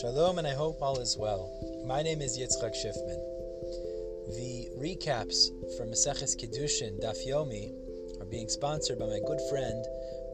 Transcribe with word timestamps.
Shalom, 0.00 0.38
and 0.38 0.46
I 0.46 0.54
hope 0.54 0.82
all 0.82 0.98
is 0.98 1.16
well. 1.16 1.48
My 1.86 2.02
name 2.02 2.20
is 2.20 2.36
Yitzchak 2.36 2.74
Schiffman. 2.74 3.20
The 4.34 4.68
recaps 4.76 5.46
from 5.76 5.90
Maseches 5.90 6.34
Kiddushin 6.34 7.00
Daf 7.00 7.24
Yomi 7.24 7.72
are 8.20 8.24
being 8.26 8.48
sponsored 8.48 8.98
by 8.98 9.06
my 9.06 9.20
good 9.24 9.38
friend 9.48 9.84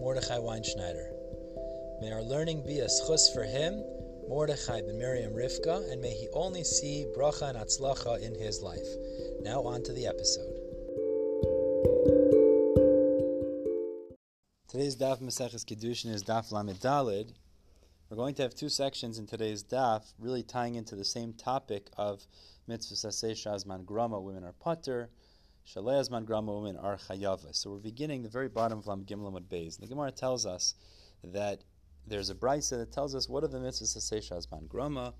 Mordechai 0.00 0.38
Weinschneider. 0.38 1.10
May 2.00 2.10
our 2.10 2.22
learning 2.22 2.64
be 2.66 2.78
a 2.78 2.86
zchus 2.86 3.34
for 3.34 3.44
him, 3.44 3.84
Mordechai 4.28 4.80
ben 4.80 4.98
Miriam 4.98 5.34
Rivka, 5.34 5.92
and 5.92 6.00
may 6.00 6.14
he 6.14 6.28
only 6.32 6.64
see 6.64 7.04
bracha 7.14 7.50
and 7.50 7.58
atzlacha 7.58 8.22
in 8.22 8.34
his 8.34 8.62
life. 8.62 8.88
Now 9.42 9.60
on 9.64 9.82
to 9.82 9.92
the 9.92 10.06
episode. 10.06 10.54
Today's 14.68 14.96
Daf 14.96 15.20
Maseches 15.20 15.66
Kiddushin 15.66 16.14
is 16.14 16.24
Daf 16.24 16.50
Lamed 16.50 16.80
Dalid, 16.80 17.34
we're 18.10 18.16
going 18.16 18.34
to 18.34 18.42
have 18.42 18.56
two 18.56 18.68
sections 18.68 19.20
in 19.20 19.26
today's 19.28 19.62
daf, 19.62 20.02
really 20.18 20.42
tying 20.42 20.74
into 20.74 20.96
the 20.96 21.04
same 21.04 21.32
topic 21.32 21.90
of 21.96 22.26
mitzvah 22.66 22.96
saseh 22.96 23.30
shazman 23.30 23.86
grama, 23.86 24.20
women 24.20 24.42
are 24.42 24.52
potter, 24.52 25.10
shaleh 25.64 26.00
azman 26.00 26.24
grama, 26.24 26.52
women 26.52 26.76
are 26.76 26.96
chayava. 26.96 27.54
So 27.54 27.70
we're 27.70 27.78
beginning 27.78 28.24
the 28.24 28.28
very 28.28 28.48
bottom 28.48 28.80
of 28.80 28.88
Lam 28.88 29.04
Gimel 29.04 29.30
Amud 29.30 29.44
Beis. 29.44 29.78
The 29.78 29.86
Gemara 29.86 30.10
tells 30.10 30.44
us 30.44 30.74
that 31.22 31.62
there's 32.04 32.30
a 32.30 32.34
brisa 32.34 32.70
that 32.78 32.90
tells 32.90 33.14
us 33.14 33.28
what 33.28 33.44
are 33.44 33.48
the 33.48 33.60
mitzvahs 33.60 33.96
saseh 33.96 34.28
shazman 34.28 34.66
grama, 34.66 35.14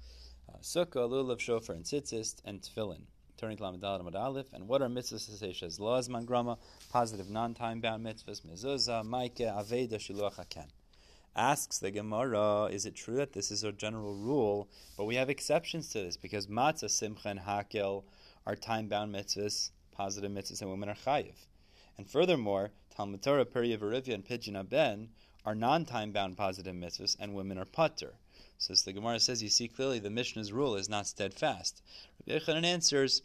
uh, 0.53 0.59
sukkah, 0.61 1.09
lulav, 1.09 1.39
shofar, 1.39 1.77
and 1.77 1.85
tzitzis, 1.85 2.41
and 2.45 2.61
tefillin. 2.61 3.03
Turning 3.37 3.57
to 3.57 3.63
Lamed 3.63 3.83
Amud 3.83 4.17
Aleph, 4.17 4.53
and 4.53 4.67
what 4.67 4.83
are 4.83 4.89
mitzvahs 4.89 5.31
saseh 5.31 5.51
shaz 5.53 5.79
lo 5.79 6.21
grama, 6.23 6.59
positive 6.91 7.31
non-time 7.31 7.81
bound 7.81 8.05
mitzvahs, 8.05 8.41
mezuzah, 8.45 9.05
maike, 9.05 9.47
aveda, 9.47 9.95
shiluach 9.95 10.45
haken. 10.45 10.67
Asks 11.37 11.79
the 11.79 11.93
Gemara, 11.93 12.65
is 12.65 12.87
it 12.87 12.97
true 12.97 13.17
that 13.17 13.33
this 13.33 13.51
is 13.51 13.63
a 13.63 13.71
general 13.71 14.15
rule, 14.15 14.69
but 14.97 15.05
we 15.05 15.15
have 15.15 15.31
exceptions 15.31 15.89
to 15.91 16.03
this 16.03 16.17
because 16.17 16.49
matzah, 16.49 16.91
simcha, 16.91 17.29
and 17.29 17.41
hakel 17.41 18.03
are 18.47 18.57
time-bound 18.57 19.15
mitzvahs, 19.15 19.71
positive 19.93 20.31
mitzvahs, 20.31 20.61
and 20.61 20.71
women 20.71 20.89
are 20.89 20.95
chayiv. 20.95 21.35
And 21.97 22.09
furthermore, 22.09 22.73
Talmud 22.97 23.23
Torah, 23.23 23.45
Periyah, 23.45 24.13
and 24.13 24.25
Pidyon 24.25 24.59
Aben 24.59 25.11
are 25.47 25.55
non-time-bound 25.55 26.37
positive 26.37 26.75
mitzvahs, 26.75 27.17
and 27.21 27.35
women 27.35 27.59
are 27.59 27.65
putter. 27.65 28.15
So 28.59 28.73
as 28.73 28.83
the 28.83 28.93
Gemara 28.93 29.21
says, 29.21 29.43
you 29.43 29.49
see 29.49 29.69
clearly 29.69 30.01
the 30.01 30.11
Mishnah's 30.11 30.53
rule 30.53 30.75
is 30.75 30.89
not 30.89 31.07
steadfast. 31.07 31.81
Rabbi 32.27 32.41
Yochanan 32.41 32.65
answers, 32.65 33.23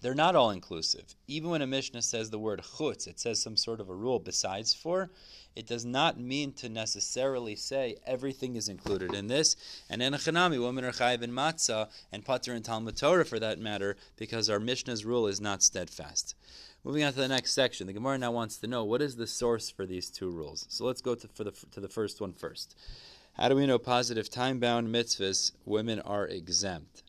they're 0.00 0.14
not 0.14 0.36
all 0.36 0.50
inclusive. 0.50 1.14
Even 1.26 1.50
when 1.50 1.62
a 1.62 1.66
Mishnah 1.66 2.02
says 2.02 2.30
the 2.30 2.38
word 2.38 2.62
chutz, 2.62 3.06
it 3.06 3.18
says 3.18 3.42
some 3.42 3.56
sort 3.56 3.80
of 3.80 3.88
a 3.88 3.94
rule 3.94 4.18
besides 4.18 4.72
for, 4.74 5.10
it 5.56 5.66
does 5.66 5.84
not 5.84 6.20
mean 6.20 6.52
to 6.52 6.68
necessarily 6.68 7.56
say 7.56 7.96
everything 8.06 8.54
is 8.54 8.68
included 8.68 9.12
in 9.12 9.26
this. 9.26 9.56
And 9.90 10.00
in 10.00 10.14
a 10.14 10.18
Chanami, 10.18 10.62
women 10.62 10.84
are 10.84 10.92
chayiv 10.92 11.22
in 11.22 11.32
matzah 11.32 11.88
and 12.12 12.24
pater 12.24 12.54
in 12.54 12.62
Talmud 12.62 12.96
Torah 12.96 13.24
for 13.24 13.40
that 13.40 13.58
matter, 13.58 13.96
because 14.16 14.48
our 14.48 14.60
Mishnah's 14.60 15.04
rule 15.04 15.26
is 15.26 15.40
not 15.40 15.62
steadfast. 15.64 16.36
Moving 16.84 17.02
on 17.02 17.12
to 17.12 17.18
the 17.18 17.26
next 17.26 17.52
section, 17.52 17.88
the 17.88 17.92
Gemara 17.92 18.18
now 18.18 18.30
wants 18.30 18.56
to 18.58 18.68
know 18.68 18.84
what 18.84 19.02
is 19.02 19.16
the 19.16 19.26
source 19.26 19.68
for 19.68 19.84
these 19.84 20.10
two 20.10 20.30
rules. 20.30 20.64
So 20.68 20.84
let's 20.84 21.00
go 21.00 21.16
to, 21.16 21.26
for 21.26 21.42
the, 21.42 21.52
to 21.72 21.80
the 21.80 21.88
first 21.88 22.20
one 22.20 22.32
first. 22.32 22.76
How 23.32 23.48
do 23.48 23.56
we 23.56 23.66
know 23.66 23.78
positive 23.78 24.30
time-bound 24.30 24.88
mitzvahs, 24.94 25.52
women 25.64 25.98
are 26.00 26.26
exempt? 26.26 27.02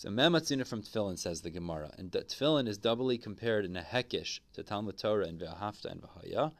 So 0.00 0.08
Mematzina 0.08 0.66
from 0.66 0.80
Tefillin 0.80 1.18
says 1.18 1.42
the 1.42 1.50
Gemara, 1.50 1.92
and 1.98 2.10
Tefillin 2.10 2.66
is 2.66 2.78
doubly 2.78 3.18
compared 3.18 3.66
in 3.66 3.76
a 3.76 3.82
Hekish 3.82 4.40
to 4.54 4.62
Talmud 4.62 4.96
Torah 4.96 5.26
and 5.26 5.38
Ve'ahafta 5.38 5.92
and 5.92 6.00
V'haya, 6.00 6.52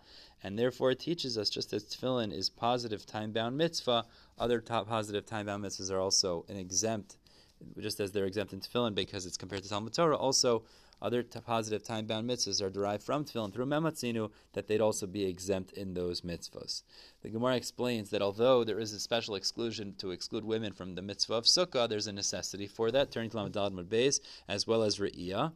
and 0.42 0.58
therefore 0.58 0.90
it 0.90 1.00
teaches 1.00 1.38
us 1.38 1.48
just 1.48 1.72
as 1.72 1.84
Tefillin 1.84 2.34
is 2.34 2.50
positive 2.50 3.06
time-bound 3.06 3.56
mitzvah, 3.56 4.04
other 4.38 4.60
top 4.60 4.88
positive 4.88 5.24
time-bound 5.24 5.64
mitzvahs 5.64 5.90
are 5.90 5.98
also 5.98 6.44
an 6.50 6.58
exempt, 6.58 7.16
just 7.78 7.98
as 7.98 8.12
they're 8.12 8.26
exempt 8.26 8.52
in 8.52 8.60
Tefillin 8.60 8.94
because 8.94 9.24
it's 9.24 9.38
compared 9.38 9.62
to 9.62 9.70
Talmud 9.70 9.94
Torah, 9.94 10.18
also 10.18 10.62
other 11.02 11.22
t- 11.22 11.40
positive 11.40 11.82
time-bound 11.82 12.28
mitzvahs 12.28 12.62
are 12.62 12.70
derived 12.70 13.02
from 13.02 13.24
tefillin 13.24 13.52
through 13.52 13.66
mematzinu, 13.66 14.30
that 14.52 14.66
they'd 14.66 14.80
also 14.80 15.06
be 15.06 15.24
exempt 15.24 15.72
in 15.72 15.94
those 15.94 16.20
mitzvahs. 16.20 16.82
The 17.22 17.30
Gemara 17.30 17.56
explains 17.56 18.10
that 18.10 18.22
although 18.22 18.64
there 18.64 18.78
is 18.78 18.92
a 18.92 19.00
special 19.00 19.34
exclusion 19.34 19.94
to 19.98 20.10
exclude 20.10 20.44
women 20.44 20.72
from 20.72 20.94
the 20.94 21.02
mitzvah 21.02 21.34
of 21.34 21.44
sukkah, 21.44 21.88
there's 21.88 22.06
a 22.06 22.12
necessity 22.12 22.66
for 22.66 22.90
that, 22.90 23.10
turning 23.10 23.30
to 23.30 23.36
Lamadad 23.36 23.72
Beis, 23.86 24.20
as 24.48 24.66
well 24.66 24.82
as 24.82 24.98
re'iyah. 24.98 25.52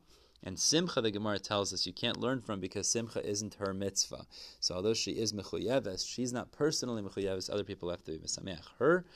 And 0.47 0.59
Simcha, 0.59 1.01
the 1.01 1.11
Gemara 1.11 1.39
tells 1.39 1.73
us, 1.73 1.87
you 1.87 1.95
can't 1.95 2.19
learn 2.21 2.43
from 2.43 2.61
because 2.61 2.87
Simcha 2.87 3.27
isn't 3.27 3.55
her 3.55 3.73
mitzvah. 3.73 4.27
So 4.61 4.75
although 4.75 4.93
she 4.93 5.13
is 5.13 5.33
mechuyeves, 5.33 6.07
she's 6.07 6.35
not 6.35 6.53
personally 6.53 7.03
mechuyeves. 7.03 7.49
Other 7.51 7.65
people 7.65 7.89
have 7.89 8.05
to 8.05 8.13
be 8.13 8.19
mesameach 8.19 8.67
her. 8.79 9.07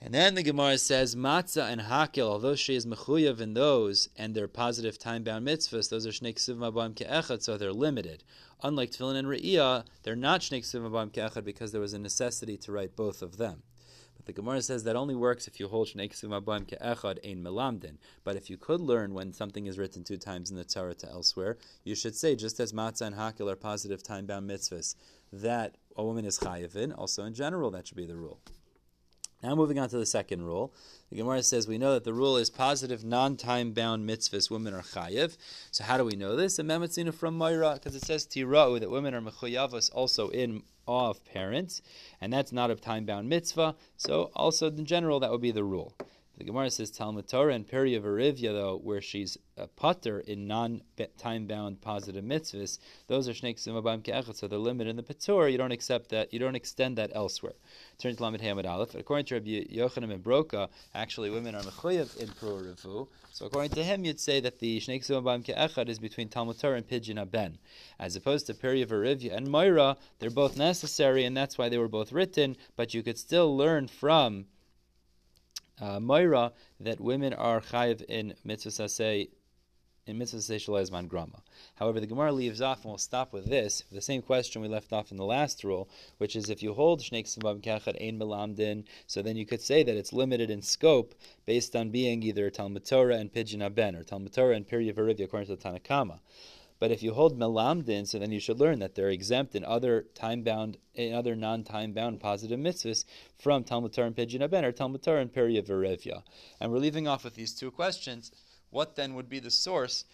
And 0.00 0.14
then 0.14 0.36
the 0.36 0.44
Gemara 0.44 0.78
says, 0.78 1.16
Matzah 1.16 1.72
and 1.72 1.80
Hakel, 1.80 2.28
although 2.28 2.54
she 2.54 2.76
is 2.76 2.86
mechuyav 2.86 3.40
in 3.40 3.54
those, 3.54 4.08
and 4.16 4.32
they're 4.32 4.46
positive 4.46 4.96
time-bound 4.96 5.44
mitzvahs, 5.44 5.90
those 5.90 6.06
are 6.06 6.10
shnei 6.10 6.34
ksiv 6.34 6.56
mabam 6.56 6.94
ke'echad, 6.94 7.42
so 7.42 7.58
they're 7.58 7.72
limited. 7.72 8.22
Unlike 8.62 8.92
tefillin 8.92 9.16
and 9.16 9.26
re'iyah, 9.26 9.84
they're 10.04 10.14
not 10.14 10.42
shnei 10.42 10.60
ksiv 10.60 10.88
mabam 10.88 11.10
ke'echad 11.10 11.42
because 11.42 11.72
there 11.72 11.80
was 11.80 11.94
a 11.94 11.98
necessity 11.98 12.56
to 12.58 12.70
write 12.70 12.94
both 12.94 13.22
of 13.22 13.38
them. 13.38 13.64
But 14.16 14.26
the 14.26 14.32
Gemara 14.32 14.62
says 14.62 14.84
that 14.84 14.94
only 14.94 15.16
works 15.16 15.48
if 15.48 15.58
you 15.58 15.66
hold 15.66 15.88
shnei 15.88 16.12
ksiv 16.12 16.28
mabam 16.28 16.64
ke'echad 16.64 17.18
ein 17.28 17.42
melamdin. 17.42 17.96
But 18.22 18.36
if 18.36 18.48
you 18.48 18.56
could 18.56 18.80
learn 18.80 19.14
when 19.14 19.32
something 19.32 19.66
is 19.66 19.78
written 19.78 20.04
two 20.04 20.16
times 20.16 20.48
in 20.52 20.56
the 20.56 20.64
Torah 20.64 20.94
to 20.94 21.08
elsewhere, 21.08 21.58
you 21.82 21.96
should 21.96 22.14
say, 22.14 22.36
just 22.36 22.60
as 22.60 22.72
Matzah 22.72 23.02
and 23.02 23.16
Hakel 23.16 23.50
are 23.50 23.56
positive 23.56 24.04
time-bound 24.04 24.48
mitzvahs, 24.48 24.94
that 25.32 25.74
a 25.96 26.04
woman 26.04 26.24
is 26.24 26.38
chayiv 26.38 26.76
in, 26.76 26.92
also 26.92 27.24
in 27.24 27.34
general 27.34 27.72
that 27.72 27.88
should 27.88 27.96
be 27.96 28.06
the 28.06 28.16
rule. 28.16 28.38
Now 29.42 29.54
moving 29.54 29.78
on 29.78 29.88
to 29.90 29.98
the 29.98 30.06
second 30.06 30.42
rule. 30.42 30.74
The 31.10 31.16
Gemara 31.16 31.44
says 31.44 31.68
we 31.68 31.78
know 31.78 31.94
that 31.94 32.02
the 32.02 32.12
rule 32.12 32.36
is 32.36 32.50
positive, 32.50 33.04
non-time 33.04 33.72
bound 33.72 34.08
mitzvahs. 34.08 34.50
Women 34.50 34.74
are 34.74 34.82
chayiv. 34.82 35.36
So 35.70 35.84
how 35.84 35.96
do 35.96 36.04
we 36.04 36.16
know 36.16 36.34
this? 36.34 36.58
A 36.58 36.64
mematzina 36.64 37.14
from 37.14 37.38
Moira 37.38 37.74
because 37.74 37.94
it 37.94 38.02
says 38.02 38.26
tira'u 38.26 38.80
that 38.80 38.90
women 38.90 39.14
are 39.14 39.20
mechuyavas 39.20 39.90
also 39.94 40.28
in 40.30 40.64
awe 40.86 41.10
of 41.10 41.24
parents, 41.24 41.82
and 42.20 42.32
that's 42.32 42.50
not 42.50 42.70
a 42.70 42.74
time 42.74 43.04
bound 43.04 43.28
mitzvah. 43.28 43.76
So 43.96 44.30
also 44.34 44.68
in 44.68 44.86
general 44.86 45.20
that 45.20 45.30
would 45.30 45.42
be 45.42 45.52
the 45.52 45.64
rule. 45.64 45.94
The 46.38 46.44
Gemara 46.44 46.70
says 46.70 46.92
Talmud 46.92 47.26
Torah 47.26 47.52
and 47.52 47.66
Periya 47.66 48.00
Varivya, 48.00 48.52
though, 48.52 48.76
where 48.76 49.00
she's 49.00 49.36
a 49.56 49.66
putter 49.66 50.20
in 50.20 50.46
non-time 50.46 51.48
bound 51.48 51.80
positive 51.80 52.22
mitzvahs, 52.24 52.78
those 53.08 53.28
are 53.28 53.32
shnei 53.32 53.56
simabam 53.56 54.04
ke'echet, 54.04 54.36
so 54.36 54.46
they're 54.46 54.56
limited 54.56 54.90
in 54.90 54.94
the 54.94 55.02
patur. 55.02 55.50
You 55.50 55.58
don't 55.58 55.72
accept 55.72 56.10
that. 56.10 56.32
You 56.32 56.38
don't 56.38 56.54
extend 56.54 56.96
that 56.96 57.10
elsewhere. 57.12 57.54
Turn 57.98 58.14
to 58.14 58.22
Lamed 58.22 58.40
Hamid 58.40 58.66
Aleph. 58.66 58.94
According 58.94 59.26
to 59.26 59.34
Rabbi 59.34 59.64
Yochanan 59.64 60.10
ben 60.10 60.22
Broka, 60.22 60.68
actually 60.94 61.28
women 61.30 61.56
are 61.56 61.62
mechuyev 61.62 62.16
in 62.18 62.28
Pru 62.28 63.08
So 63.32 63.46
according 63.46 63.72
to 63.72 63.82
him, 63.82 64.04
you'd 64.04 64.20
say 64.20 64.38
that 64.38 64.60
the 64.60 64.78
shnei 64.78 65.04
simabam 65.04 65.44
ke'echet 65.44 65.88
is 65.88 65.98
between 65.98 66.28
Talmud 66.28 66.60
Torah 66.60 66.76
and 66.76 66.86
Pidyon 66.86 67.20
Aben, 67.20 67.58
as 67.98 68.14
opposed 68.14 68.46
to 68.46 68.54
Periya 68.54 68.86
Varivya 68.86 69.34
and 69.34 69.48
Moira. 69.48 69.96
They're 70.20 70.30
both 70.30 70.56
necessary, 70.56 71.24
and 71.24 71.36
that's 71.36 71.58
why 71.58 71.68
they 71.68 71.78
were 71.78 71.88
both 71.88 72.12
written. 72.12 72.56
But 72.76 72.94
you 72.94 73.02
could 73.02 73.18
still 73.18 73.56
learn 73.56 73.88
from 73.88 74.46
uh, 75.80 76.00
Moira 76.00 76.52
that 76.80 77.00
women 77.00 77.32
are 77.32 77.60
chayiv 77.60 78.02
in 78.02 78.34
mitzvah 78.44 78.70
saseh 78.70 79.28
in 80.08 80.16
mitzvah 80.16 81.02
grama. 81.06 81.42
However, 81.74 82.00
the 82.00 82.06
Gemara 82.06 82.32
leaves 82.32 82.62
off, 82.62 82.78
and 82.82 82.86
we'll 82.86 82.98
stop 82.98 83.32
with 83.32 83.44
this, 83.44 83.82
the 83.92 84.00
same 84.00 84.22
question 84.22 84.62
we 84.62 84.68
left 84.68 84.92
off 84.92 85.10
in 85.10 85.18
the 85.18 85.24
last 85.24 85.62
rule, 85.64 85.88
which 86.16 86.34
is 86.34 86.48
if 86.48 86.62
you 86.62 86.72
hold 86.72 87.00
shneik 87.00 87.26
simbav 87.26 87.60
kachat 87.60 88.00
ein 88.00 88.18
melamdin, 88.18 88.84
so 89.06 89.20
then 89.20 89.36
you 89.36 89.44
could 89.44 89.60
say 89.60 89.82
that 89.82 89.96
it's 89.96 90.12
limited 90.12 90.50
in 90.50 90.62
scope 90.62 91.14
based 91.44 91.76
on 91.76 91.90
being 91.90 92.22
either 92.22 92.48
Talmud 92.48 92.86
Torah 92.86 93.16
and 93.16 93.32
Pidyon 93.32 93.62
Aben, 93.62 93.94
or 93.94 94.02
Talmud 94.02 94.32
Torah 94.32 94.56
and 94.56 94.66
Pirya 94.66 94.90
according 95.22 95.46
to 95.46 95.56
the 95.56 95.62
Tanakama. 95.62 96.20
But 96.78 96.92
if 96.92 97.02
you 97.02 97.12
hold 97.12 97.38
melamdin, 97.38 98.06
so 98.06 98.18
then 98.18 98.30
you 98.30 98.38
should 98.38 98.60
learn 98.60 98.78
that 98.78 98.94
they're 98.94 99.10
exempt 99.10 99.54
in 99.54 99.64
other 99.64 100.06
time 100.14 100.42
bound, 100.42 100.78
in 100.94 101.12
other 101.12 101.34
non 101.34 101.64
time 101.64 101.92
bound 101.92 102.20
positive 102.20 102.58
mitzvahs 102.58 103.04
from 103.36 103.64
Talmud 103.64 103.92
Torah 103.92 104.06
and 104.06 104.16
Pidyon 104.16 104.42
Aben 104.42 104.64
or 104.64 104.72
Talmud 104.72 105.02
Torah 105.02 105.20
and 105.20 105.32
Periya 105.32 105.66
Verevya. 105.66 106.22
And 106.60 106.70
we're 106.70 106.78
leaving 106.78 107.08
off 107.08 107.24
with 107.24 107.34
these 107.34 107.54
two 107.54 107.70
questions. 107.70 108.30
What 108.70 108.96
then 108.96 109.14
would 109.14 109.28
be 109.28 109.40
the 109.40 109.50
source? 109.50 110.04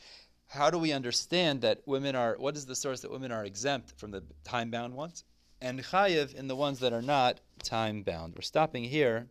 How 0.49 0.71
do 0.71 0.79
we 0.79 0.93
understand 0.93 1.61
that 1.63 1.83
women 1.87 2.15
are? 2.15 2.37
What 2.39 2.57
is 2.57 2.67
the 2.67 2.77
source 2.77 3.01
that 3.01 3.11
women 3.11 3.33
are 3.33 3.45
exempt 3.45 3.93
from 3.99 4.11
the 4.11 4.23
time 4.45 4.71
bound 4.71 4.95
ones, 4.95 5.25
and 5.61 5.83
chayiv 5.83 6.35
in 6.35 6.49
the 6.49 6.57
ones 6.57 6.79
that 6.81 6.93
are 6.93 7.03
not 7.03 7.41
time 7.63 8.03
bound? 8.03 8.35
We're 8.37 8.43
stopping 8.43 8.85
here. 8.85 9.29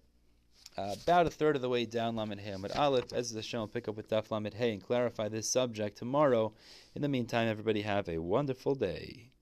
Uh, 0.75 0.95
about 1.03 1.27
a 1.27 1.29
third 1.29 1.55
of 1.55 1.61
the 1.61 1.69
way 1.69 1.85
down 1.85 2.15
Lamed 2.15 2.39
Hey 2.39 2.51
Amud 2.51 2.75
Aleph. 2.75 3.13
As 3.13 3.31
the 3.31 3.43
show 3.43 3.59
will 3.59 3.67
pick 3.67 3.87
up 3.87 3.95
with 3.95 4.09
Daf 4.09 4.31
Lamed 4.31 4.55
Hey 4.55 4.73
and 4.73 4.81
clarify 4.81 5.29
this 5.29 5.47
subject 5.47 5.97
tomorrow. 5.97 6.51
In 6.95 7.03
the 7.03 7.09
meantime, 7.09 7.47
everybody 7.47 7.81
have 7.81 8.09
a 8.09 8.17
wonderful 8.17 8.73
day. 8.73 9.32